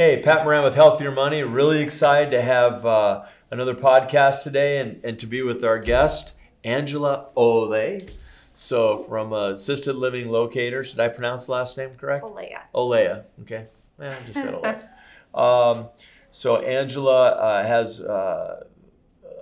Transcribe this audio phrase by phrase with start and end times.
[0.00, 1.42] Hey, Pat Moran with Healthier Money.
[1.42, 6.32] Really excited to have uh, another podcast today and, and to be with our guest,
[6.64, 8.00] Angela Ole.
[8.54, 10.92] So, from uh, Assisted Living Locators.
[10.92, 12.24] Did I pronounce the last name correct?
[12.24, 12.62] Olea.
[12.74, 13.26] Olea.
[13.42, 13.66] Okay.
[14.00, 14.90] Yeah, I just said Olea.
[15.34, 15.90] um,
[16.30, 18.64] so, Angela uh, has uh,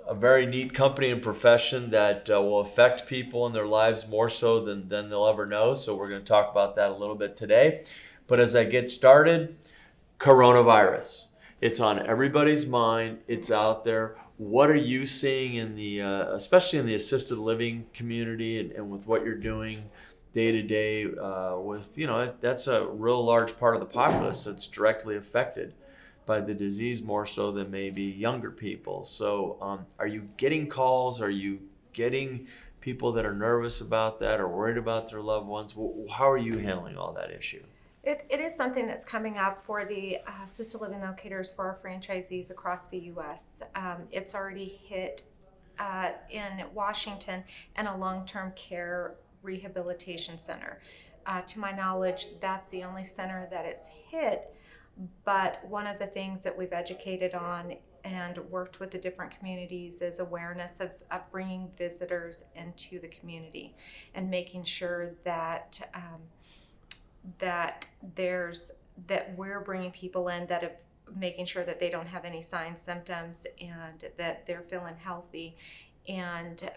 [0.09, 4.27] a very neat company and profession that uh, will affect people in their lives more
[4.27, 5.73] so than, than they'll ever know.
[5.73, 7.85] So, we're going to talk about that a little bit today.
[8.27, 9.55] But as I get started,
[10.19, 11.27] coronavirus.
[11.61, 13.19] It's on everybody's mind.
[13.27, 14.15] It's out there.
[14.37, 18.89] What are you seeing in the, uh, especially in the assisted living community, and, and
[18.89, 19.89] with what you're doing
[20.31, 21.05] day to day?
[21.05, 25.73] With you know, that's a real large part of the populace that's directly affected
[26.25, 29.03] by the disease more so than maybe younger people.
[29.03, 31.21] So, um, are you getting calls?
[31.21, 31.59] Are you
[31.91, 32.47] getting
[32.81, 35.75] people that are nervous about that or worried about their loved ones?
[36.09, 37.63] How are you handling all that issue?
[38.03, 41.75] It, it is something that's coming up for the uh, assisted living locators for our
[41.75, 43.61] franchisees across the U.S.
[43.75, 45.23] Um, it's already hit
[45.79, 47.43] uh, in Washington
[47.75, 50.81] and a long term care rehabilitation center.
[51.25, 54.55] Uh, to my knowledge, that's the only center that it's hit.
[55.25, 60.01] But one of the things that we've educated on and worked with the different communities
[60.01, 63.75] is awareness of, of bringing visitors into the community
[64.15, 65.81] and making sure that.
[65.93, 66.21] Um,
[67.37, 67.85] that
[68.15, 68.71] there's
[69.07, 70.75] that we're bringing people in that have
[71.15, 75.55] making sure that they don't have any signs symptoms and that they're feeling healthy.
[76.07, 76.69] And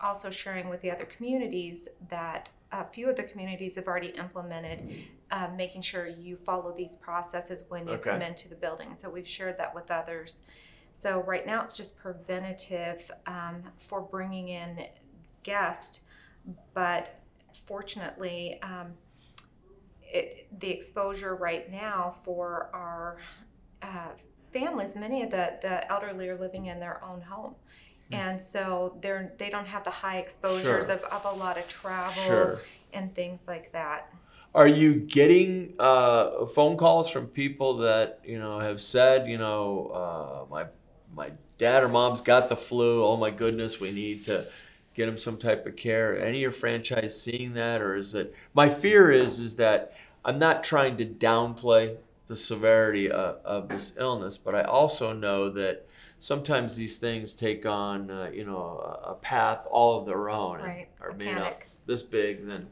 [0.00, 4.92] also sharing with the other communities that a few of the communities have already implemented
[5.30, 8.10] uh, making sure you follow these processes when you Okay.
[8.10, 8.94] come into the building.
[8.96, 10.40] So we've shared that with others.
[10.92, 14.86] So right now it's just preventative um, for bringing in
[15.42, 16.00] guests
[16.74, 17.20] but
[17.66, 18.92] fortunately um,
[20.14, 23.18] it, the exposure right now for our
[23.82, 24.12] uh,
[24.52, 27.54] families, many of the, the elderly are living in their own home.
[28.12, 30.94] And so they're they don't have the high exposures Sure.
[30.94, 32.60] of, of a lot of travel Sure.
[32.92, 34.12] and things like that.
[34.54, 39.88] Are you getting uh, phone calls from people that you know have said, you know,
[39.88, 40.66] uh, my
[41.16, 43.04] my dad or mom's got the flu.
[43.04, 44.46] Oh my goodness, we need to
[44.94, 46.16] get them some type of care.
[46.18, 48.34] Any of your franchise seeing that, or is it?
[48.54, 49.92] My fear is is that
[50.24, 51.96] I'm not trying to downplay
[52.26, 55.86] the severity of, of this illness, but I also know that
[56.18, 60.56] sometimes these things take on, uh, you know, a, a path all of their own,
[60.56, 61.68] and Right, are a being out panic.
[61.86, 62.66] this big, then.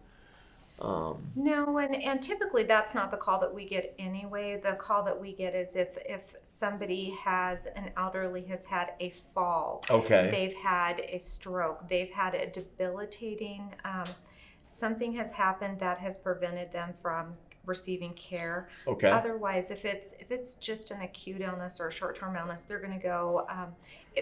[0.81, 4.59] Um, No, and, and typically that's not the call that we get anyway.
[4.61, 9.11] The call that we get is if if somebody has an elderly has had a
[9.11, 10.29] fall, okay.
[10.33, 14.07] they've had a stroke, they've had a debilitating, um,
[14.73, 17.35] something has happened that has prevented them from
[17.67, 18.69] receiving care.
[18.87, 19.09] Okay.
[19.09, 22.99] Otherwise, if it's if it's just an acute illness or a short-term illness, they're going
[22.99, 23.47] to go.
[23.49, 23.69] Um,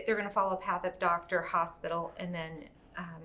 [0.06, 2.64] they're going to follow a path of doctor, hospital, and then
[2.98, 3.22] um,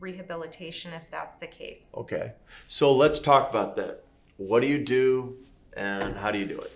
[0.00, 1.94] rehabilitation if that's the case.
[1.96, 2.32] Okay.
[2.68, 4.04] So let's talk about that.
[4.36, 5.36] What do you do
[5.76, 6.72] and how do you do it?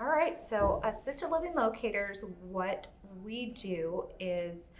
[0.00, 2.88] All right, so assisted living locators, what
[3.22, 4.72] we do is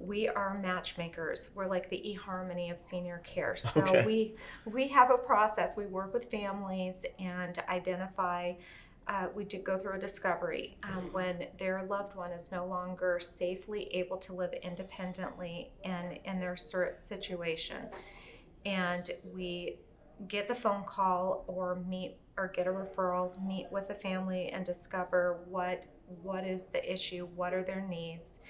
[0.00, 1.50] we are matchmakers.
[1.54, 3.54] We're like the eHarmony of senior care.
[3.54, 4.04] So Okay.
[4.06, 4.34] we
[4.64, 5.76] we have a process.
[5.76, 8.54] We work with families and identify.
[9.06, 13.18] Uh, we do go through a discovery um, when their loved one is no longer
[13.20, 17.88] safely able to live independently in in their situation,
[18.64, 19.78] and we
[20.28, 24.64] get the phone call or meet or get a referral, meet with the family and
[24.64, 25.84] discover what
[26.22, 28.40] what is the issue, what are their needs,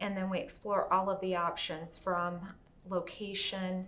[0.00, 2.40] and then we explore all of the options from
[2.88, 3.86] location,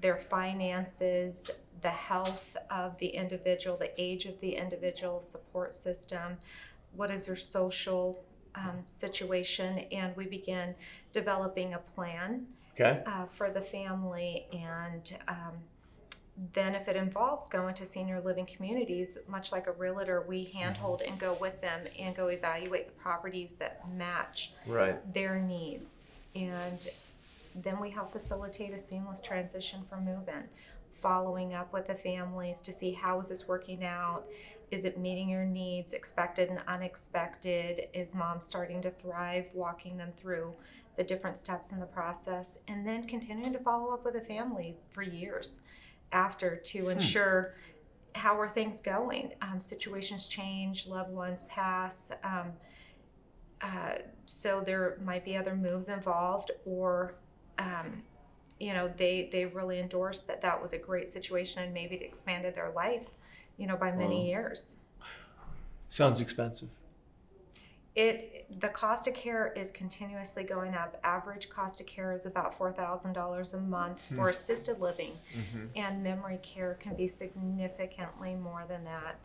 [0.00, 1.50] their finances,
[1.82, 6.36] the health of the individual, the age of the individual, support system,
[6.94, 8.24] what is their social
[8.54, 10.74] um, situation, and we begin
[11.12, 12.46] developing a plan
[12.78, 13.02] Okay.
[13.06, 15.54] uh, for the family and um,
[16.52, 20.58] then if it involves going to senior living communities much like a realtor we mm-hmm.
[20.58, 25.14] handhold and go with them and go evaluate the properties that match Right.
[25.14, 26.06] their needs.
[26.34, 26.86] And
[27.54, 30.44] then we help facilitate a seamless transition for move-in
[31.00, 34.24] following up with the families to see how is this working out?
[34.70, 37.88] Is it meeting your needs expected and unexpected?
[37.94, 40.52] Is mom starting to thrive walking them through
[40.96, 42.58] the different steps in the process?
[42.68, 45.60] And then continuing to follow up with the families for years
[46.12, 47.54] after to ensure
[48.14, 52.52] how are things going um, situations change loved ones pass um,
[53.62, 53.94] uh,
[54.26, 57.16] so there might be other moves involved or
[57.58, 58.02] um,
[58.58, 62.02] you know they they really endorsed that that was a great situation and maybe it
[62.02, 63.08] expanded their life
[63.58, 64.26] you know by many Wow.
[64.26, 64.76] years
[65.88, 66.68] Sounds expensive.
[67.96, 71.00] It the cost of care is continuously going up.
[71.02, 75.12] Average cost of care is about four thousand dollars a month for assisted living,
[75.74, 79.18] and memory care can be significantly more than that.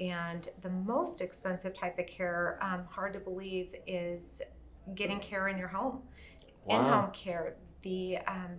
[0.00, 4.42] And the most expensive type of care, um, hard to believe, is
[4.94, 6.02] getting care in your home.
[6.64, 6.76] Wow.
[6.80, 8.58] In-home care, the um,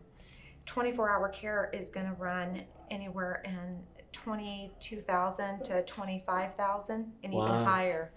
[0.68, 2.62] 24-hour care is going to run
[2.92, 3.80] anywhere in
[4.14, 7.46] 22,000 to 25,000, and Wow.
[7.48, 8.12] even higher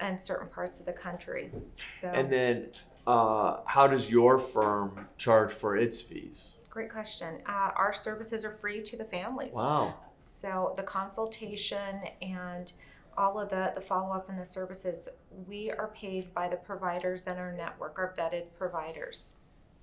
[0.00, 1.50] in certain parts of the country.
[1.76, 2.68] So, And then,
[3.06, 6.56] uh, how does your firm charge for its fees?
[6.70, 7.42] great question.
[7.46, 9.54] Uh, our services are free to the families.
[9.54, 9.92] Wow.
[10.20, 12.72] So the consultation and
[13.18, 15.08] all of the, the follow-up and the services,
[15.48, 19.32] we are paid by the providers in our network, our vetted providers.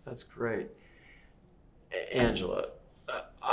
[0.05, 0.69] That's great.
[2.13, 2.69] Angela,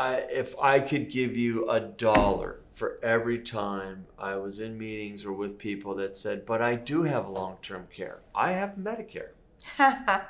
[0.04, 5.24] I if I could give you a dollar for every time I was in meetings
[5.24, 8.20] or with people that said, "But I do have long-term care.
[8.34, 9.30] I have Medicare."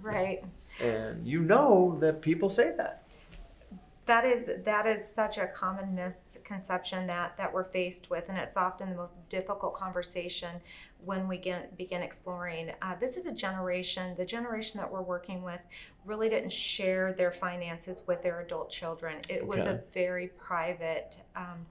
[0.00, 0.44] right.
[0.80, 3.05] And you know that people say that.
[4.06, 8.56] That is that is such a common misconception that that we're faced with, and it's
[8.56, 10.60] often the most difficult conversation
[11.04, 12.70] when we get, begin exploring.
[12.82, 15.60] Uh, this is a generation, the generation that we're working with,
[16.04, 19.22] really didn't share their finances with their adult children.
[19.28, 21.18] It was a very private.
[21.34, 21.66] Um,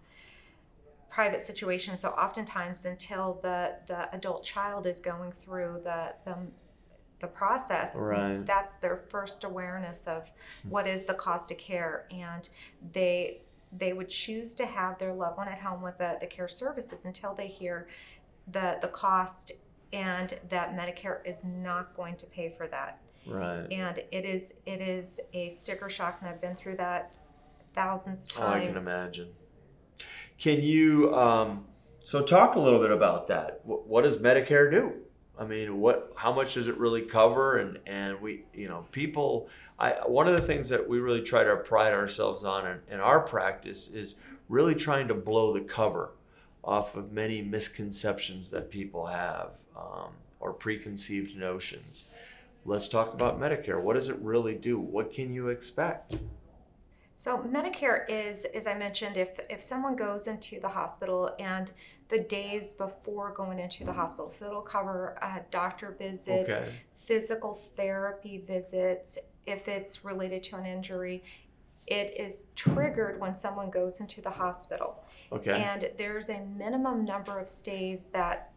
[1.09, 6.35] private situation so oftentimes until the the adult child is going through the the,
[7.19, 8.45] the process Right.
[8.45, 10.31] that's their first awareness of
[10.67, 12.49] what is the cost of care and
[12.91, 13.41] they
[13.77, 17.05] they would choose to have their loved one at home with the, the care services
[17.05, 17.87] until they hear
[18.51, 19.51] the the cost
[19.93, 23.65] and that medicare is not going to pay for that Right.
[23.71, 27.11] and it is it is a sticker shock and i've been through that
[27.73, 29.29] thousands of Oh, I can imagine.
[30.37, 31.65] Can you um,
[32.03, 33.61] so talk a little bit about that?
[33.63, 34.93] What, what does Medicare do?
[35.37, 37.57] I mean, what how much does it really cover?
[37.57, 39.49] And and we you know people.
[39.77, 42.99] I one of the things that we really try to pride ourselves on in, in
[42.99, 44.15] our practice is
[44.47, 46.11] really trying to blow the cover
[46.63, 52.05] off of many misconceptions that people have um, or preconceived notions.
[52.65, 53.79] Let's talk about Medicare.
[53.79, 54.79] What does it really do?
[54.79, 56.15] What can you expect?
[57.17, 61.71] So Medicare is, as I mentioned, if if someone goes into the hospital and
[62.09, 66.71] the days before going into the hospital, so it'll cover uh, doctor visits, Okay.
[66.93, 71.23] physical therapy visits, if it's related to an injury.
[71.87, 75.51] It is triggered when someone goes into the hospital, Okay.
[75.53, 78.51] and there's a minimum number of stays that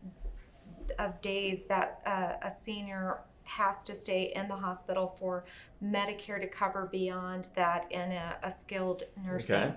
[0.98, 5.44] of days that uh, a senior has to stay in the hospital for
[5.82, 9.56] Medicare to cover beyond that in a, a skilled nursing.
[9.56, 9.74] Okay.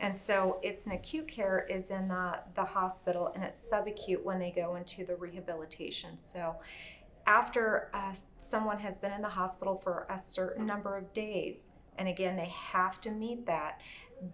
[0.00, 4.38] And so it's an acute care is in the, the hospital and it's subacute when
[4.38, 6.18] they go into the rehabilitation.
[6.18, 6.56] So
[7.26, 12.08] after uh, someone has been in the hospital for a certain number of days, and
[12.08, 13.80] again, they have to meet that,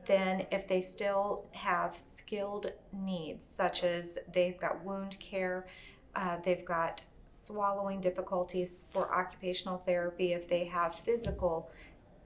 [0.07, 5.67] then if they still have skilled needs, such as they've got wound care,
[6.17, 11.71] uh, they've got swallowing difficulties for occupational therapy, if they have physical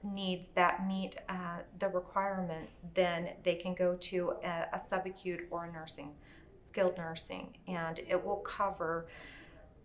[0.03, 5.65] needs that meet uh, the requirements, then they can go to a, a subacute or
[5.65, 6.11] a nursing,
[6.59, 9.07] skilled nursing, and it will cover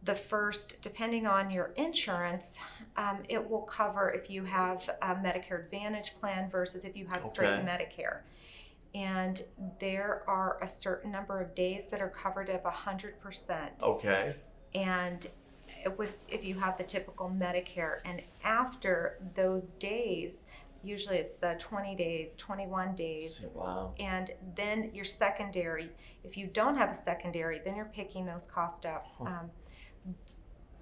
[0.02, 2.58] the first, depending on your insurance,
[2.96, 7.26] um, it will cover if you have a Medicare Advantage plan versus if you have
[7.26, 7.62] straight Okay.
[7.62, 8.20] Medicare.
[8.94, 9.42] And
[9.78, 14.34] there are a certain number of days that are covered of 100% Okay.
[14.74, 15.26] And
[15.96, 20.46] with if you have the typical Medicare, and after those days,
[20.82, 23.94] usually it's the 20 days, 21 days, Wow.
[23.98, 25.90] and then your secondary.
[26.24, 29.06] If you don't have a secondary, then you're picking those costs up.
[29.20, 29.50] Um,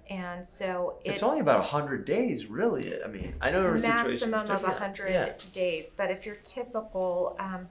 [0.09, 3.01] and so it, It's only about hundred days, really.
[3.03, 4.79] I mean, I know every situation is maximum of different.
[4.79, 5.31] 100 Yeah.
[5.53, 7.69] days but if you're typical um,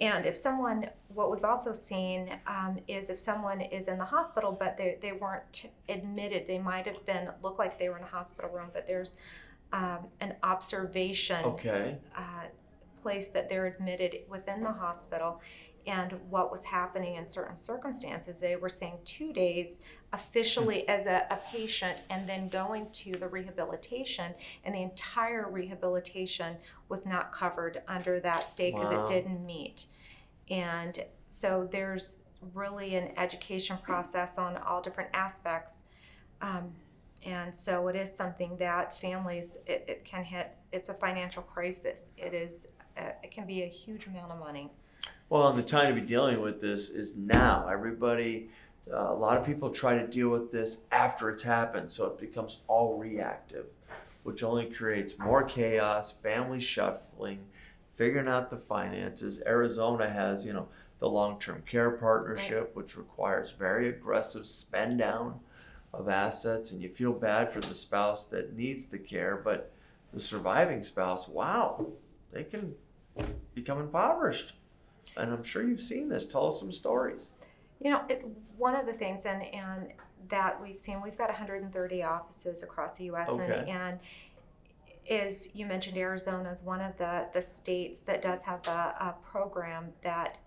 [0.00, 4.52] and if someone what we've also seen um, is if someone is in the hospital
[4.52, 8.06] but they, they weren't admitted they might have been look like they were in a
[8.06, 9.16] hospital room but there's
[9.72, 11.96] um, an observation Okay.
[12.16, 12.46] uh,
[13.00, 15.40] place that they're admitted within the hospital
[15.90, 19.80] and what was happening in certain circumstances they were saying two days
[20.12, 24.32] officially as a, a patient and then going to the rehabilitation
[24.64, 26.56] and the entire rehabilitation
[26.88, 29.04] was not covered under that state because Wow.
[29.04, 29.86] it didn't meet.
[30.48, 32.18] And so there's
[32.54, 35.84] really an education process on all different aspects
[36.40, 36.72] um,
[37.26, 42.12] and so it is something that families it, it can hit it's a financial crisis.
[42.16, 44.70] It is uh, it can be a huge amount of money
[45.30, 47.68] Well, and the time to be dealing with this is now.
[47.68, 48.50] Everybody,
[48.92, 52.18] uh, a lot of people try to deal with this after it's happened, so it
[52.18, 53.66] becomes all reactive,
[54.24, 57.38] which only creates more chaos, family shuffling,
[57.94, 59.40] figuring out the finances.
[59.46, 60.66] Arizona has, you know,
[60.98, 65.38] the long-term care partnership, which requires very aggressive spend down
[65.94, 69.70] of assets, and you feel bad for the spouse that needs the care, but
[70.12, 71.86] the surviving spouse, wow,
[72.32, 72.74] they can
[73.54, 74.54] become impoverished.
[75.16, 76.24] And I'm sure you've seen this.
[76.24, 77.30] Tell us some stories.
[77.80, 78.24] You know, it,
[78.56, 79.92] one of the things, and, and
[80.28, 83.28] that we've seen, we've got 130 offices across the U.S.
[83.30, 83.64] Okay.
[83.66, 83.98] And, and
[85.06, 89.14] is you mentioned Arizona is one of the, the states that does have a, a
[89.22, 90.38] program that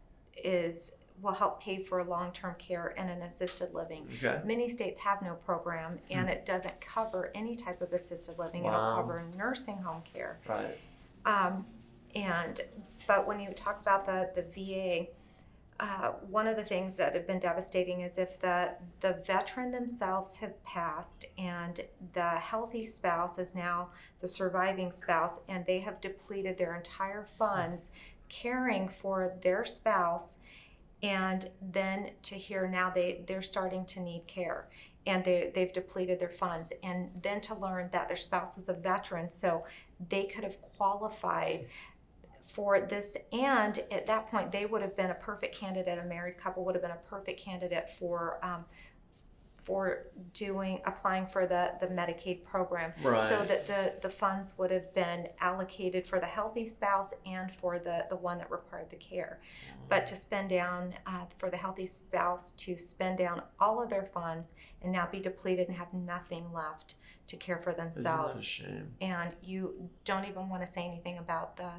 [0.41, 4.07] is will help pay for long-term care and an assisted living.
[4.17, 4.41] Okay.
[4.45, 8.63] Many states have no program, and it doesn't cover any type of assisted living.
[8.63, 8.73] Wow.
[8.73, 10.39] It'll cover nursing home care.
[10.47, 10.77] Right.
[11.25, 11.65] Um,
[12.15, 12.61] and
[13.07, 15.07] but when you talk about the the VA,
[15.79, 20.37] uh, one of the things that have been devastating is if the the veteran themselves
[20.37, 21.81] have passed and
[22.13, 23.89] the healthy spouse is now
[24.21, 27.89] the surviving spouse, and they have depleted their entire funds
[28.29, 30.37] caring for their spouse,
[31.01, 34.69] and then to hear now they they're starting to need care.
[35.05, 38.73] And they, they've depleted their funds, and then to learn that their spouse was a
[38.73, 39.65] veteran, so
[40.09, 41.65] they could have qualified
[42.51, 46.37] for this and at that point they would have been a perfect candidate a married
[46.37, 48.65] couple would have been a perfect candidate for um,
[49.61, 53.29] for doing applying for the the medicaid program Right.
[53.29, 57.79] so that the the funds would have been allocated for the healthy spouse and for
[57.79, 59.39] the the one that required the care
[59.87, 64.03] but to spend down uh, for the healthy spouse to spend down all of their
[64.03, 64.49] funds
[64.81, 66.95] and now be depleted and have nothing left
[67.27, 68.39] to care for themselves.
[68.41, 68.93] Isn't that a shame?
[68.99, 71.69] and you don't even want to say anything about the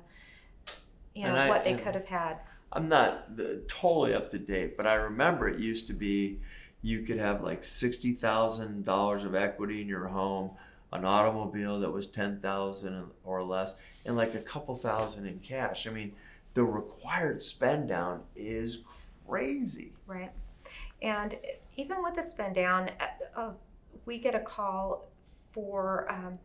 [1.15, 2.39] you And know I- what they could have had
[2.73, 6.41] I'm not uh, totally up to date, but I remember it used to be
[6.83, 10.51] you could have like sixty thousand dollars of equity in your home,
[10.93, 15.87] an automobile that was ten thousand or less, and like a couple thousand in cash.
[15.87, 16.13] I mean,
[16.55, 18.83] the required spend down is
[19.29, 19.93] crazy.
[20.07, 20.33] right
[21.03, 21.37] and
[21.77, 23.51] even with the spend down uh, uh,
[24.07, 25.09] we get a call
[25.53, 26.39] for um,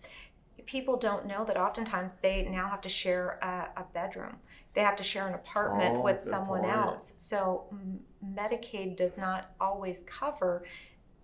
[0.69, 4.35] people don't know that oftentimes they now have to share a, a bedroom
[4.75, 6.71] they have to share an apartment Oh, with someone point.
[6.75, 7.65] else so
[8.23, 10.63] medicaid does not always cover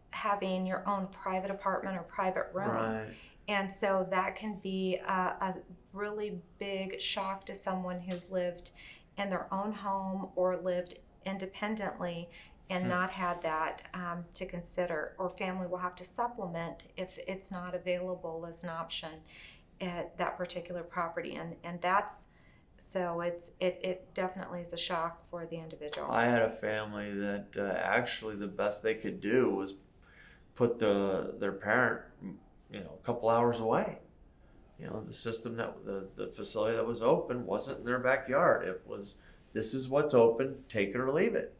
[0.09, 3.07] having your own private apartment or private room Right.
[3.47, 5.11] And so that can be a,
[5.47, 5.53] a
[5.93, 8.71] really big shock to someone who's lived
[9.19, 10.95] in their own home or lived
[11.27, 12.27] independently
[12.69, 12.89] and Hmm.
[12.89, 15.15] not had that um, to consider.
[15.17, 19.11] Or family will have to supplement if it's not available as an option
[19.81, 21.35] at that particular property.
[21.35, 22.27] And, and that's
[22.77, 26.11] so it's it, it definitely is a shock for the individual.
[26.11, 29.75] I had a family that uh, actually the best they could do was
[30.55, 32.01] put the their parent,
[32.71, 33.99] you know, a couple hours away.
[34.79, 38.67] You know, the system that the, the facility that was open wasn't in their backyard.
[38.67, 39.15] It was
[39.53, 41.54] this is what's open, take it or leave it.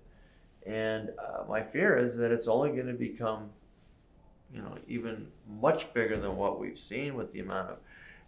[0.66, 3.50] And uh, my fear is that it's only going to become,
[4.54, 5.28] you know, even
[5.62, 7.78] much bigger than what we've seen with the amount of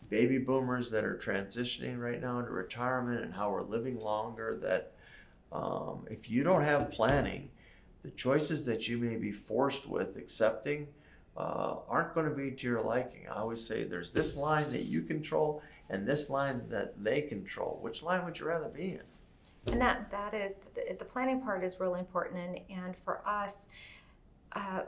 [0.09, 4.57] baby boomers that are transitioning right now into retirement and how we're living longer.
[4.61, 4.91] That
[5.51, 7.49] um, if you don't have planning,
[8.03, 10.87] the choices that you may be forced with accepting
[11.35, 13.27] uh, aren't going to be to your liking.
[13.27, 17.79] I always say there's this line that you control and this line that they control.
[17.81, 19.01] Which line would you rather be in?
[19.67, 23.67] And that that is the, the planning part is really important, and and for us,
[24.53, 24.83] uh,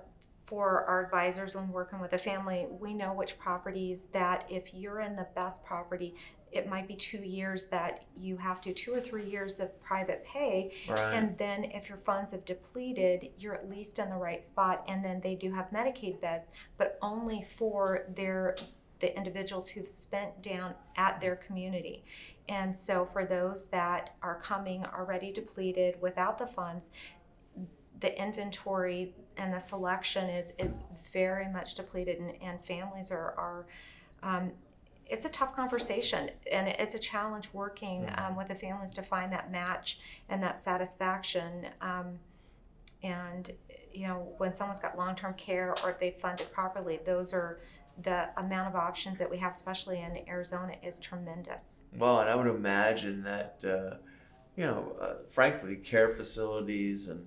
[0.46, 5.02] for our advisors when working with a family, we know which properties that if you're
[5.02, 6.16] in the best property,
[6.52, 10.24] it might be two years that you have to two or three years of private
[10.24, 11.14] pay, Right.
[11.14, 14.84] and then if your funds have depleted, you're at least in the right spot.
[14.88, 18.56] And then they do have Medicaid beds, but only for their
[19.00, 22.04] the individuals who've spent down at their community.
[22.48, 26.90] And so for those that are coming already depleted without the funds,
[28.00, 33.66] the inventory and the selection is is very much depleted and, and families are are
[34.24, 34.52] um,
[35.06, 39.32] it's a tough conversation and it's a challenge working um, with the families to find
[39.32, 42.20] that match and that satisfaction um,
[43.04, 43.52] and
[43.92, 47.60] you know when someone's got long-term care or if they funded properly those are
[48.04, 52.36] the amount of options that we have especially in arizona is tremendous Well, and I
[52.36, 53.98] would imagine that, uh,
[54.56, 57.26] you know, uh, frankly, care facilities and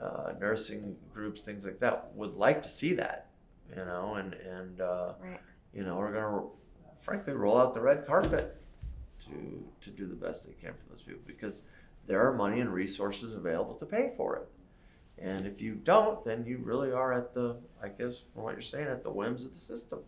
[0.00, 3.28] uh, nursing groups, things like that, would like to see that,
[3.70, 5.40] you know, and and uh, right
[5.72, 6.44] you know, we're gonna,
[7.00, 8.56] frankly, roll out the red carpet
[9.24, 11.62] to to do the best they can for those people because
[12.06, 14.48] there are money and resources available to pay for it.
[15.22, 18.60] And if you don't, then you really are at the, I guess, from what you're
[18.60, 20.00] saying, at the whims of the system.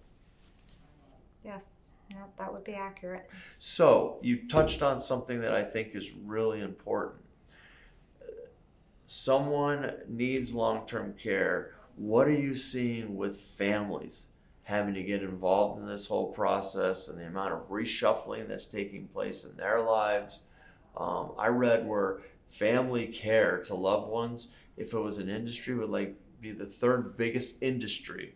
[1.45, 3.31] Yes, no, that would be accurate.
[3.59, 7.23] So you touched on something that I think is really important.
[9.07, 11.75] Someone needs long term care.
[11.97, 14.29] What are you seeing with families
[14.65, 19.07] having to get involved in this whole process and the amount of reshuffling that's taking
[19.09, 20.41] place in their lives?
[20.97, 25.91] Um, I read where family care to loved ones, if it was an industry, would
[25.91, 28.35] like be the third biggest industry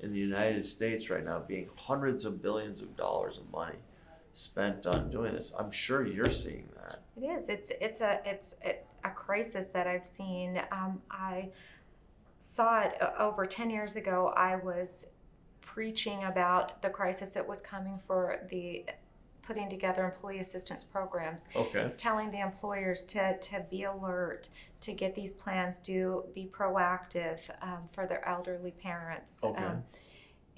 [0.00, 3.78] in the United States right now, being hundreds of billions of dollars of money
[4.32, 5.52] spent on doing this.
[5.58, 7.00] I'm sure you're seeing that.
[7.16, 7.48] It is.
[7.48, 8.76] It's it's a it's a,
[9.14, 10.60] crisis that I've seen.
[10.70, 11.48] Um, I
[12.38, 14.32] saw it uh, over ten years ago.
[14.36, 15.08] I was
[15.60, 18.84] preaching about the crisis that was coming for the
[19.48, 21.90] putting together employee assistance programs Okay.
[21.96, 24.50] telling the employers to, to be alert
[24.82, 29.64] to get these plans do be proactive um, for their elderly parents Okay.
[29.64, 29.82] um,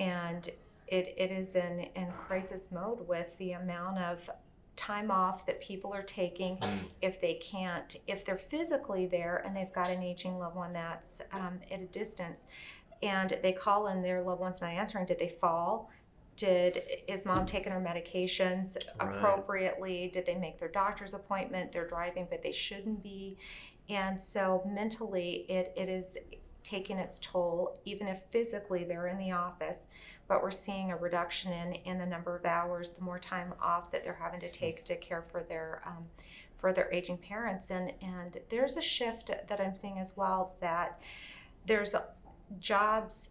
[0.00, 0.48] and
[0.88, 4.28] it, it is in, in crisis mode with the amount of
[4.74, 6.80] time off that people are taking Mm.
[7.00, 11.20] if they can't if they're physically there and they've got an aging loved one that's
[11.32, 12.46] um, at a distance
[13.02, 15.90] and they call in their loved one's not answering did they fall
[16.40, 19.16] did is mom taking her medications Right.
[19.16, 20.08] appropriately?
[20.12, 21.72] Did they make their doctor's appointment?
[21.72, 23.36] They're driving but they shouldn't be.
[23.88, 26.16] And so mentally it, it is
[26.62, 29.88] taking its toll even if physically they're in the office
[30.28, 33.90] but we're seeing a reduction in in the number of hours the more time off
[33.90, 36.04] that they're having to take to care for their um,
[36.58, 37.70] for their aging parents.
[37.70, 41.00] And and there's a shift that i'm seeing as well that
[41.66, 41.94] there's
[42.58, 43.30] jobs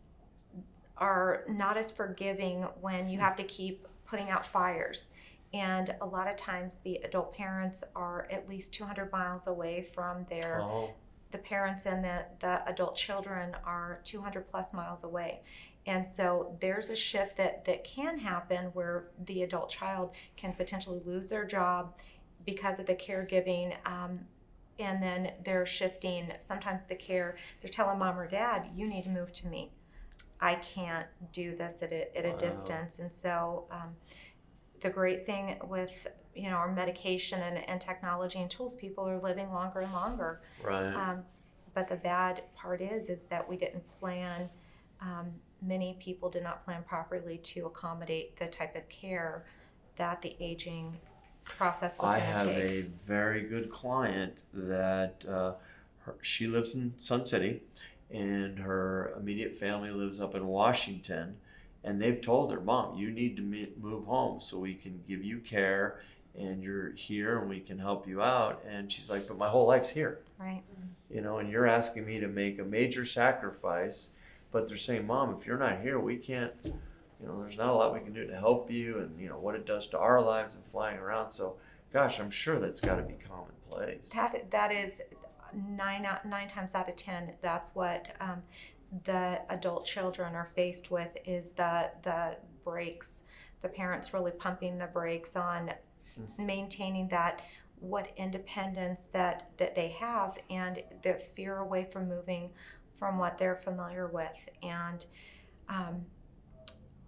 [0.99, 5.07] are not as forgiving when you have to keep putting out fires.
[5.53, 10.25] And a lot of times the adult parents are at least 200 miles away from
[10.29, 10.91] their Oh,
[11.31, 15.41] the parents and the, the adult children are 200 plus miles away.
[15.85, 21.01] And so there's a shift that that can happen where the adult child can potentially
[21.05, 21.93] lose their job
[22.45, 24.19] because of the caregiving um,
[24.79, 29.09] and then they're shifting sometimes the care they're telling mom or dad you need to
[29.09, 29.71] move to me
[30.41, 32.37] i can't do this at a, at a Wow.
[32.37, 33.95] distance and so um,
[34.81, 39.19] the great thing with you know our medication and, and technology and tools people are
[39.19, 40.93] living longer and longer right.
[40.93, 41.23] um,
[41.73, 44.49] but the bad part is, is that we didn't plan.
[45.01, 45.27] Um,
[45.61, 49.45] many people did not plan properly to accommodate the type of care
[49.95, 50.97] that the aging
[51.45, 52.63] process was I going to have take.
[52.63, 55.53] a very good client that uh,
[55.99, 57.61] her, she lives in Sun City,
[58.11, 61.35] and her immediate family lives up in Washington.
[61.83, 63.41] And they've told her, Mom, you need to
[63.81, 66.01] move home so we can give you care,
[66.37, 68.61] and you're here, and we can help you out.
[68.69, 70.61] And she's like, But my whole life's here, right?
[71.09, 74.09] you know, and you're asking me to make a major sacrifice.
[74.51, 76.51] But they're saying, Mom, if you're not here, we can't.
[76.63, 79.37] You know, there's not a lot we can do to help you, and you know
[79.37, 81.31] what it does to our lives and flying around.
[81.31, 81.55] So,
[81.93, 84.09] gosh, I'm sure that's got to be commonplace.
[84.13, 85.01] That that is
[85.55, 87.33] nine out nine times out of ten.
[87.41, 88.41] That's what um,
[89.03, 93.23] the adult children are faced with is the the brakes.
[93.61, 95.71] The parents really pumping the brakes on
[96.37, 97.41] maintaining that
[97.79, 102.49] what independence that that they have and the fear away from moving
[102.97, 105.05] from what they're familiar with and
[105.69, 106.05] um,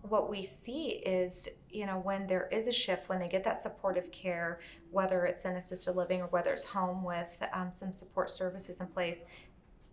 [0.01, 3.57] what we see is you know when there is a shift when they get that
[3.57, 8.29] supportive care whether it's in assisted living or whether it's home with um, some support
[8.29, 9.23] services in place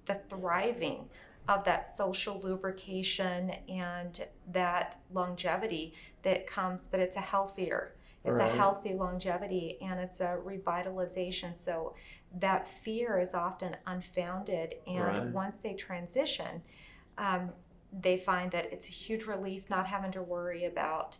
[0.06, 1.08] the thriving
[1.48, 8.52] of that social lubrication and that longevity that comes but it's a healthier it's Right.
[8.52, 11.94] a healthy longevity and it's a revitalization so
[12.34, 15.22] that fear is often unfounded and Right.
[15.32, 16.62] once they transition
[17.16, 17.50] um,
[17.92, 21.16] they find that it's a huge relief not having to worry about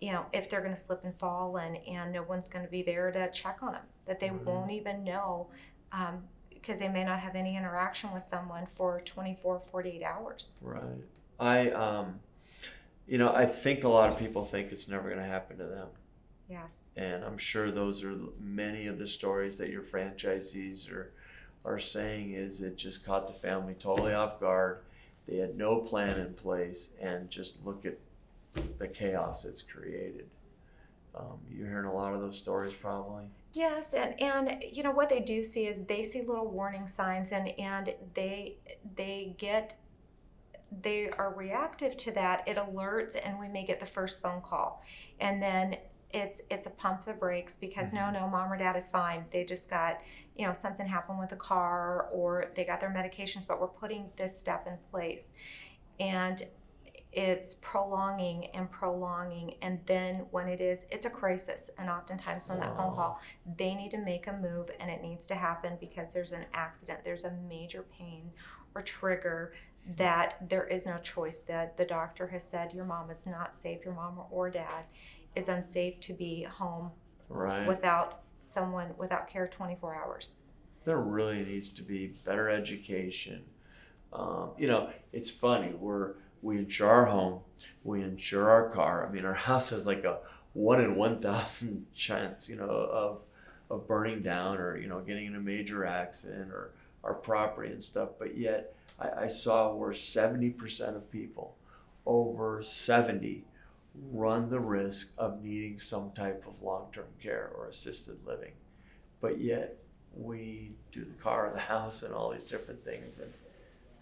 [0.00, 2.70] you know if they're going to slip and fall and and no one's going to
[2.70, 4.44] be there to check on them that they Mhm.
[4.44, 5.48] won't even know
[5.92, 11.04] um, because they may not have any interaction with someone for 24 48 hours Right.
[11.38, 12.20] I, um,
[13.06, 15.64] you know, I think a lot of people think it's never going to happen to
[15.66, 15.88] them.
[16.48, 21.12] yes And I'm sure those are many of the stories that your franchisees are,
[21.64, 24.80] are saying is it just caught the family totally off guard.
[25.26, 27.98] They had no plan in place and just look at
[28.78, 30.28] the chaos it's created.
[31.14, 33.24] Um, you're hearing a lot of those stories probably.
[33.52, 37.32] Yes, and and you know what they do see is they see little warning signs
[37.32, 38.58] and and they
[38.96, 39.78] they get
[40.82, 42.46] they are reactive to that.
[42.46, 44.84] It alerts and we may get the first phone call.
[45.18, 45.78] And then
[46.12, 49.44] it's it's a pump the brakes because no no mom or dad is fine they
[49.44, 50.00] just got
[50.36, 54.08] you know something happened with the car or they got their medications but we're putting
[54.16, 55.32] this step in place
[56.00, 56.42] and
[57.12, 62.58] it's prolonging and prolonging and then when it is it's a crisis and oftentimes on
[62.60, 63.20] that phone call
[63.56, 67.00] they need to make a move and it needs to happen because there's an accident
[67.04, 68.30] there's a major pain
[68.76, 69.52] or trigger
[69.96, 73.84] that there is no choice that the doctor has said your mom is not safe
[73.84, 74.84] your mom or dad
[75.34, 76.90] is unsafe to be home
[77.28, 77.66] Right.
[77.66, 80.32] without someone without care 24 hours
[80.84, 83.42] there really needs to be better education.
[84.12, 85.72] Um, you know, it's funny.
[85.72, 87.40] We're we insure our home,
[87.84, 89.06] we insure our car.
[89.06, 90.18] I mean, our house has like a
[90.52, 93.20] one in one thousand chance, you know, of
[93.70, 96.72] of burning down or you know getting in a major accident or
[97.04, 98.10] our property and stuff.
[98.18, 101.54] But yet, I, I saw where seventy percent of people
[102.06, 103.44] over seventy
[104.12, 108.52] run the risk of needing some type of long-term care or assisted living.
[109.20, 109.76] But yet,
[110.16, 113.32] we do the car the house and all these different things and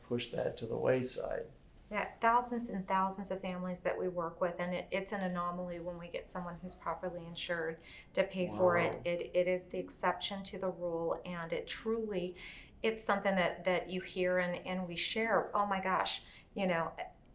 [0.08, 1.44] push that to the wayside.
[1.90, 5.80] Yeah thousands and thousands of families that we work with and it, it's an anomaly
[5.80, 7.78] when we get someone who's properly insured
[8.12, 9.00] to pay for it.
[9.04, 12.34] It it is the exception to the rule and it truly
[12.82, 16.22] it's something that that you hear and and we share oh my gosh
[16.54, 16.92] you know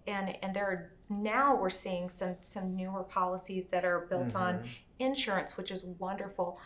[0.07, 4.55] and and there are now we're seeing some some newer policies that are built on
[4.59, 4.67] Mhm.
[4.99, 6.59] insurance, which is wonderful,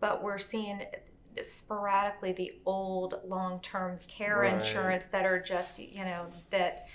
[0.00, 0.82] but we're seeing
[1.42, 4.54] sporadically the old long-term care Right.
[4.54, 6.86] insurance that are just you know that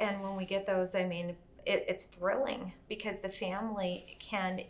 [0.00, 4.60] and when we get those i mean it, it's thrilling because the family can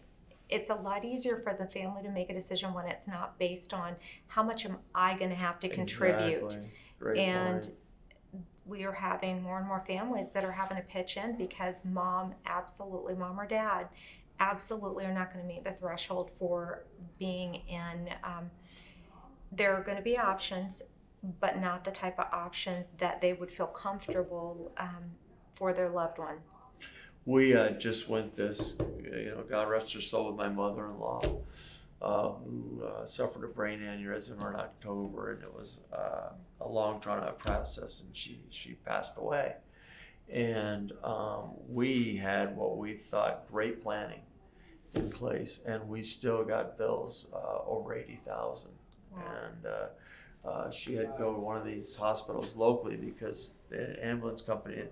[0.48, 3.74] it's a lot easier for the family to make a decision when it's not based
[3.74, 3.94] on
[4.26, 6.70] how much am i going to have to contribute Exactly.
[6.98, 8.44] Great and point.
[8.66, 12.34] we are having more and more families that are having to pitch in because mom
[12.46, 13.88] absolutely mom or dad
[14.40, 16.84] absolutely are not going to meet the threshold for
[17.18, 18.50] being in um,
[19.52, 20.82] there are going to be options
[21.40, 25.04] but not the type of options that they would feel comfortable um,
[25.52, 26.38] for their loved one
[27.28, 28.72] we uh, just went this,
[29.04, 31.20] you know, God rest her soul, with my mother-in-law,
[32.00, 36.30] uh, who uh, suffered a brain aneurysm in October, and it was uh,
[36.62, 39.56] a long, drawn-out process, and she she passed away.
[40.32, 44.22] And um, we had what we thought great planning
[44.94, 48.72] in place, and we still got bills uh, over eighty thousand.
[49.12, 49.20] Wow.
[49.44, 49.66] And
[50.48, 54.42] uh, uh, she had to go to one of these hospitals locally because the ambulance
[54.42, 54.82] company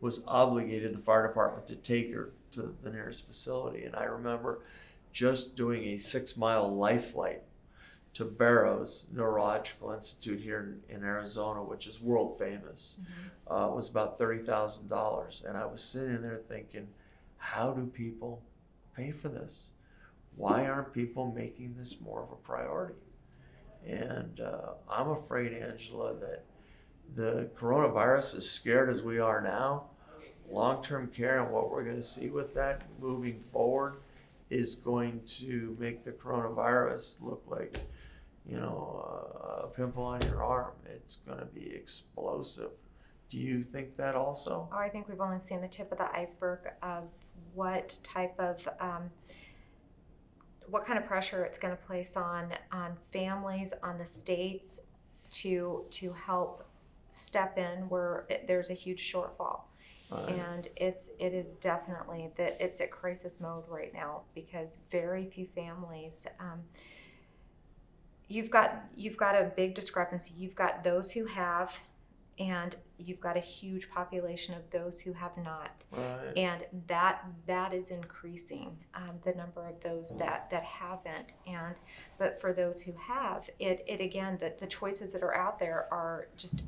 [0.00, 3.84] was obligated the fire department to take her to the nearest facility.
[3.84, 4.60] And I remember
[5.12, 7.42] just doing a six mile life flight
[8.14, 12.96] to Barrows Neurological Institute here in, in Arizona, which is world famous.
[13.50, 16.86] Uh, it was about thirty thousand dollars, and I was sitting there thinking,
[17.36, 18.42] how do people
[18.96, 19.70] pay for this?
[20.36, 22.94] Why aren't people making this more of a priority?
[23.86, 26.44] And uh, I'm afraid, Angela, that
[27.14, 29.84] the coronavirus, as scared as we are now,
[30.50, 33.96] long term care and what we're going to see with that moving forward
[34.50, 37.78] is going to make the coronavirus look like,
[38.46, 40.72] you know, a pimple on your arm.
[40.86, 42.70] It's going to be explosive.
[43.28, 44.68] Do you think that also?
[44.72, 47.04] Oh, I think we've only seen the tip of the iceberg of
[47.54, 49.10] what type of um,
[50.70, 54.80] what kind of pressure it's going to place on on families, on the states
[55.30, 56.64] to to help
[57.10, 59.62] step in where it, there's a huge shortfall.
[60.10, 65.26] Uh, And it's it is definitely that it's at crisis mode right now because very
[65.26, 66.26] few families.
[66.40, 66.62] Um,
[68.28, 70.32] you've got you've got a big discrepancy.
[70.36, 71.80] You've got those who have,
[72.38, 76.36] and you've got a huge population of those who have not, right.
[76.36, 81.32] and that that is increasing um, the number of those that that haven't.
[81.46, 81.74] And
[82.18, 85.86] but for those who have, it it again the the choices that are out there
[85.90, 86.62] are just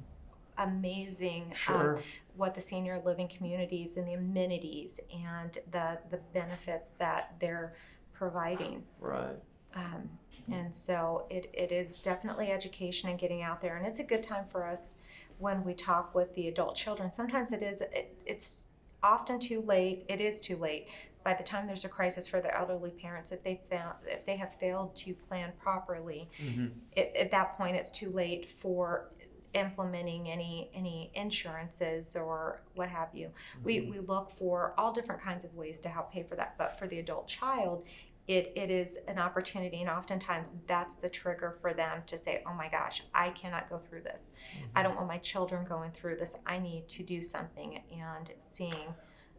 [0.58, 1.44] amazing.
[1.44, 2.02] um, Sure.
[2.36, 7.74] what the senior living communities and the amenities and the the benefits that they're
[8.12, 8.84] providing.
[9.00, 9.36] right.
[9.74, 10.10] Um,
[10.52, 13.76] and so it, it is definitely education and getting out there.
[13.76, 14.96] And it's a good time for us
[15.40, 17.10] when we talk with the adult children.
[17.10, 18.68] Sometimes it is, it, it's
[19.02, 20.04] often too late.
[20.08, 20.88] It is too late.
[21.24, 24.36] By the time there's a crisis for the elderly parents, if they found, if they
[24.36, 29.10] have failed to plan properly, hmm it, at that point it's too late for
[29.54, 33.30] implementing any any insurances or what have you.
[33.64, 36.54] We, we look for all different kinds of ways to help pay for that.
[36.56, 37.84] But for the adult child,
[38.28, 42.54] it, it is an opportunity, and oftentimes that's the trigger for them to say, Oh
[42.54, 44.32] my gosh, I cannot go through this.
[44.76, 46.36] I don't want my children going through this.
[46.46, 47.82] I need to do something.
[47.92, 48.94] And seeing,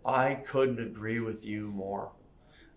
[0.05, 2.11] I couldn't agree with you more.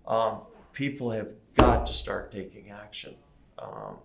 [0.07, 3.15] Um, people have got to start taking action.
[3.59, 3.97] Um,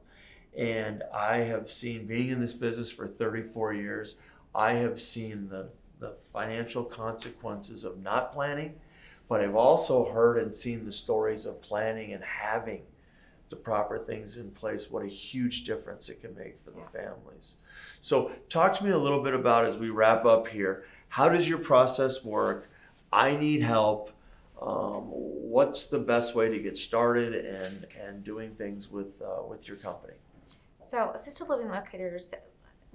[0.57, 4.15] and I have seen, being in this business for 34 years,
[4.55, 8.75] I have seen the, the financial consequences of not planning,
[9.29, 12.81] but I've also heard and seen the stories of planning and having
[13.49, 17.55] the proper things in place, what a huge difference it can make for the families.
[18.01, 21.49] So, talk to me a little bit about as we wrap up here how does
[21.49, 22.69] your process work?
[23.11, 24.11] I need help.
[24.61, 29.67] Um, what's the best way to get started and, and doing things with, uh, with
[29.67, 30.13] your company?
[30.81, 32.33] So, assisted living locators,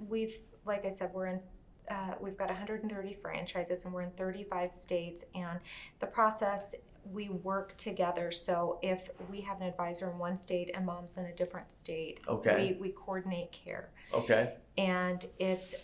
[0.07, 1.41] we've, like I said, we're in
[1.89, 5.59] uh, we've got 130 franchises and we're in 35 states and
[5.99, 6.75] the process
[7.11, 11.25] we work together so if we have an advisor in one state and mom's in
[11.25, 12.75] a different state Okay.
[12.79, 14.53] we, we coordinate care Okay.
[14.77, 15.75] and it's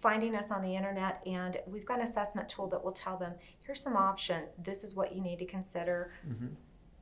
[0.00, 3.34] finding us on the internet and we've got an assessment tool that will tell them
[3.60, 6.50] here's some options this is what you need to consider Mhm.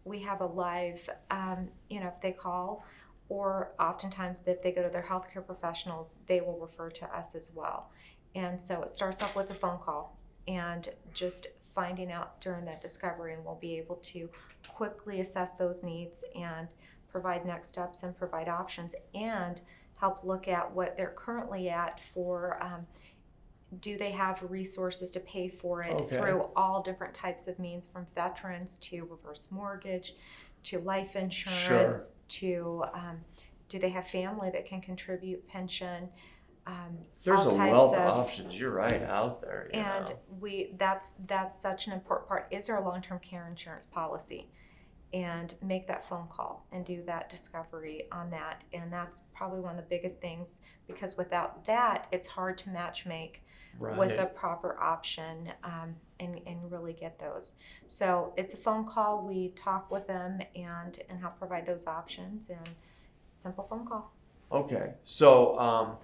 [0.05, 2.85] we have a live um, you know if they call
[3.29, 7.51] or oftentimes if they go to their healthcare professionals they will refer to us as
[7.55, 7.91] well
[8.35, 12.81] and so it starts off with a phone call and just finding out during that
[12.81, 14.31] discovery and we'll be able to
[14.69, 16.69] quickly assess those needs and
[17.11, 19.61] provide next steps and provide options and
[19.99, 22.87] help look at what they're currently at for um,
[23.81, 26.17] do they have resources to pay for it Okay.
[26.17, 30.15] through all different types of means from veterans to reverse mortgage
[30.67, 33.19] to life insurance to um,
[33.69, 36.09] do they have family that can contribute pension
[36.67, 38.59] um, There's all a types wealth of options.
[38.59, 39.71] You're right out there.
[39.73, 40.17] and know.
[40.41, 44.51] we that's that's such an important part is there a long-term care insurance policy
[45.13, 49.71] and make that phone call and do that discovery on that and that's probably one
[49.71, 53.45] of the biggest things because without that it's hard to match make
[53.79, 53.97] right.
[53.97, 57.55] with a proper option um, and, and really get those
[57.87, 62.49] so it's a phone call we talk with them and and help provide those options
[62.51, 62.69] and
[63.35, 64.13] simple phone call
[64.53, 65.97] Okay, so um,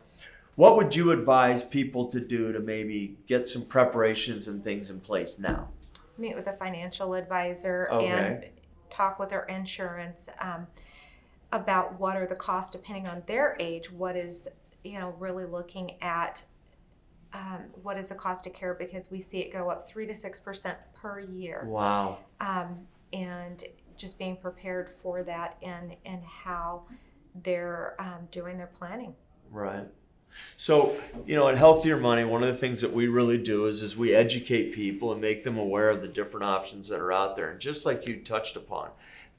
[0.57, 4.98] what would you advise people to do to maybe get some preparations and things in
[5.01, 5.68] place now?
[6.18, 8.07] meet with a financial advisor Okay.
[8.09, 8.44] and
[8.90, 10.66] talk with their insurance um,
[11.53, 14.48] about what are the costs depending on their age what is
[14.85, 16.42] you know really looking at
[17.35, 20.14] um, what is the cost of care because we see it go up three to
[20.14, 22.18] six percent per year Wow.
[22.40, 22.79] um,
[23.12, 23.64] and
[23.97, 26.85] just being prepared for that and and how
[27.42, 29.14] they're um, doing their planning
[29.51, 29.87] Right.
[30.57, 33.83] So, you know, at Healthier Money, one of the things that we really do is,
[33.83, 37.37] is we educate people and make them aware of the different options that are out
[37.37, 37.51] there.
[37.51, 38.88] And just like you touched upon,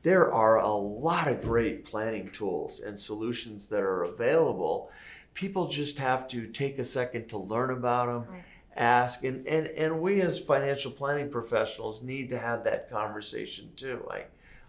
[0.04, 4.92] there are a lot of great planning tools and solutions that are available.
[5.34, 8.44] People just have to take a second to learn about them, Right.
[8.76, 14.08] ask, and, and, and we as financial planning professionals need to have that conversation too.
[14.12, 14.24] I,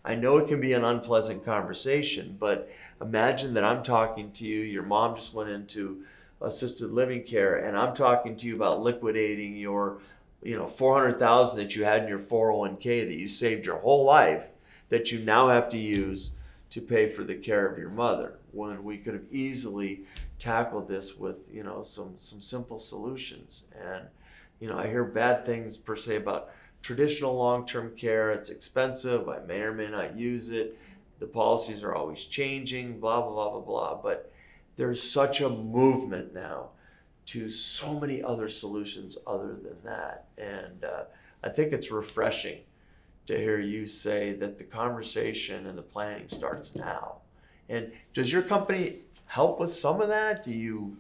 [0.05, 4.61] I know it can be an unpleasant conversation, but imagine that I'm talking to you,
[4.61, 6.05] your mom just went into
[6.40, 9.98] assisted living care, and I'm talking to you about liquidating your,
[10.42, 14.44] you know, 400,000 that you had in your 401k that you saved your whole life
[14.90, 16.31] that you now have to use
[16.70, 20.03] to pay for the care of your mother when we could have easily
[20.38, 23.64] tackled this with, you know, some some simple solutions.
[23.81, 24.05] And
[24.61, 26.51] you know, I hear bad things per se about
[26.83, 28.33] traditional long-term care.
[28.33, 29.29] It's expensive.
[29.29, 30.79] I may or may not use it.
[31.18, 34.03] The policies are always changing, blah blah blah blah blah.
[34.03, 34.33] But
[34.77, 36.70] there's such a movement now
[37.27, 41.05] to so many other solutions other than that, and uh,
[41.42, 42.61] I think it's refreshing
[43.27, 47.16] to hear you say that the conversation and the planning starts now.
[47.68, 50.42] And does your company help with some of that?
[50.42, 50.96] Do you?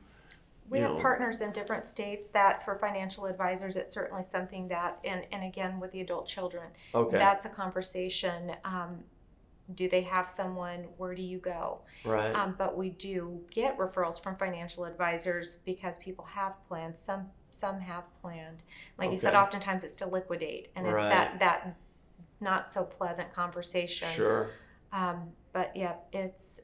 [0.70, 4.68] We you have know- partners in different states that for financial advisors, it's certainly something
[4.68, 7.18] that, and, and again, with the adult children, Okay.
[7.18, 8.52] that's a conversation.
[8.64, 9.04] Um,
[9.74, 10.86] do they have someone?
[10.98, 11.80] Where do you go?
[12.04, 12.34] right.
[12.34, 16.98] Um, but we do get referrals from financial advisors because people have plans.
[16.98, 18.62] Some some have planned.
[18.98, 21.76] Like you said, oftentimes it's to liquidate, and it's that that
[22.40, 24.08] not so pleasant conversation.
[24.10, 24.50] sure.
[24.92, 26.60] Um, but yeah, it's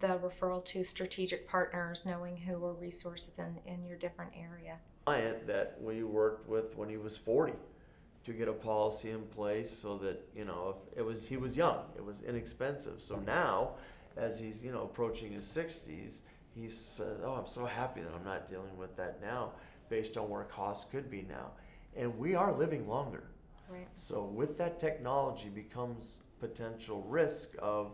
[0.00, 4.78] the referral to strategic partners, knowing who are resources in, in your different area.
[5.04, 7.52] Client that we worked with when he was 40
[8.24, 11.54] to get a policy in place so that you know if it was he was
[11.56, 13.02] young, it was inexpensive.
[13.02, 13.72] So now,
[14.16, 16.20] as he's you know approaching his 60s,
[16.54, 19.52] he says, "Oh, I'm so happy that I'm not dealing with that now,
[19.90, 21.50] based on where costs could be now."
[21.94, 23.24] And we are living longer.
[23.68, 23.86] Right.
[23.94, 27.92] So with that technology becomes potential risk of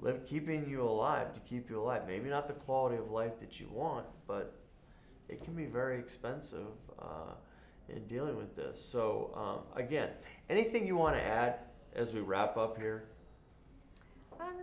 [0.00, 2.02] live, keeping you alive to keep you alive.
[2.06, 4.54] Maybe not the quality of life that you want, but
[5.28, 6.66] it can be very expensive
[7.00, 7.32] uh,
[7.88, 8.82] in dealing with this.
[8.82, 10.10] So um, again,
[10.50, 11.56] anything you want to add
[11.94, 13.04] as we wrap up here?
[14.40, 14.62] Um,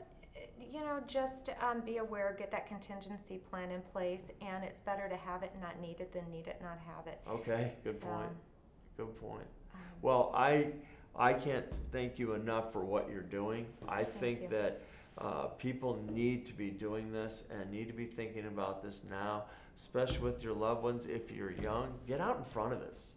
[0.71, 5.09] you know, just um, be aware, get that contingency plan in place, and it's better
[5.09, 7.19] to have it and not need it than need it and not have it.
[7.29, 8.29] Okay, good So, point.
[8.97, 9.47] Good point.
[9.73, 10.67] um, Well, I
[11.15, 13.65] I can't thank you enough for what you're doing.
[13.87, 14.47] I think you.
[14.49, 14.81] that
[15.17, 19.43] uh, people need to be doing this and need to be thinking about this now,
[19.77, 21.05] especially with your loved ones.
[21.05, 23.15] If you're young, get out in front of this.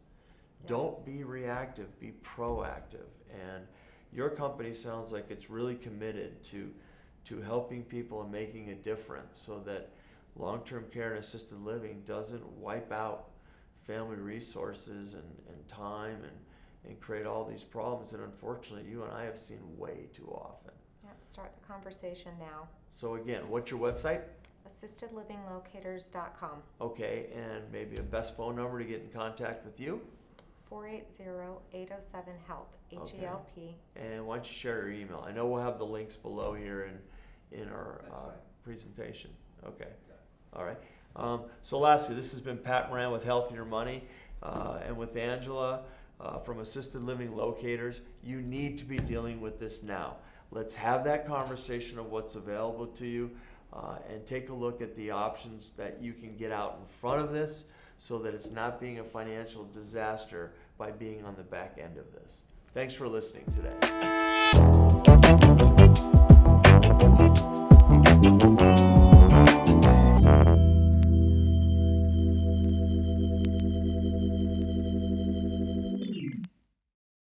[0.60, 0.68] Yes.
[0.68, 3.08] Don't be reactive, be proactive.
[3.32, 3.64] And
[4.12, 6.70] your company sounds like it's really committed to
[7.24, 9.88] to helping people and making a difference so that
[10.36, 13.30] long-term care and assisted living doesn't wipe out
[13.86, 16.32] family resources and, and time and,
[16.86, 20.72] and create all these problems that unfortunately you and I have seen way too often.
[21.14, 22.68] Yep, start the conversation now.
[22.94, 24.22] So again, what's your website?
[24.68, 26.62] AssistedLivingLocators.com.
[26.80, 30.00] Okay, and maybe a best phone number to get in contact with you?
[30.70, 33.76] 480-807-HELP, H-E-L-P.
[33.96, 35.24] And why don't you share your email?
[35.26, 36.90] I know we'll have the links below here
[37.52, 38.30] in, in our uh,
[38.64, 39.30] presentation.
[39.66, 39.90] Okay,
[40.54, 40.78] all right.
[41.16, 44.02] Um, so lastly, this has been Pat Moran with Healthier Money
[44.42, 45.82] uh, and with Angela
[46.20, 48.00] uh, from Assisted Living Locators.
[48.22, 50.16] You need to be dealing with this now.
[50.54, 53.32] Let's have that conversation of what's available to you
[53.72, 57.20] uh, and take a look at the options that you can get out in front
[57.20, 57.64] of this
[57.98, 62.04] so that it's not being a financial disaster by being on the back end of
[62.12, 62.42] this.
[62.72, 63.74] Thanks for listening today.